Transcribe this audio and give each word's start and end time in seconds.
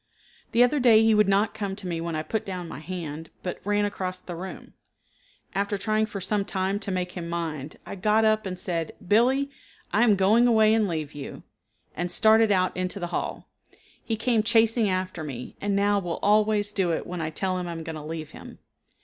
The 0.51 0.63
other 0.63 0.79
day 0.79 1.03
he 1.03 1.13
would 1.13 1.27
not 1.27 1.53
come 1.53 1.75
to 1.75 1.85
me 1.85 2.01
when 2.01 2.15
I 2.15 2.23
put 2.23 2.43
down 2.43 2.67
my 2.67 2.79
hand, 2.79 3.29
but 3.43 3.61
ran 3.63 3.85
across 3.85 4.19
the 4.19 4.35
room. 4.35 4.73
After 5.53 5.77
trying 5.77 6.07
for 6.07 6.19
some 6.19 6.43
time 6.43 6.79
to 6.79 6.89
make 6.89 7.11
him 7.11 7.29
mind, 7.29 7.77
I 7.85 7.93
got 7.93 8.25
up 8.25 8.47
and 8.47 8.57
said, 8.57 8.93
"Billee, 9.07 9.51
I 9.93 10.01
am 10.01 10.15
going 10.15 10.47
away 10.47 10.73
and 10.73 10.87
leave 10.87 11.13
you," 11.13 11.43
and 11.95 12.09
started 12.09 12.51
out 12.51 12.75
into 12.75 12.99
the 12.99 13.13
hall. 13.13 13.47
He 14.03 14.15
came 14.15 14.41
chasing 14.41 14.89
after 14.89 15.23
me, 15.23 15.55
and 15.61 15.75
now 15.75 15.99
will 15.99 16.17
always 16.23 16.71
do 16.71 16.91
it 16.93 17.05
when 17.05 17.21
I 17.21 17.29
tell 17.29 17.59
him 17.59 17.67
I 17.67 17.71
am 17.73 17.83
going 17.83 17.95
to 17.95 18.01
leave 18.01 18.31
him. 18.31 18.57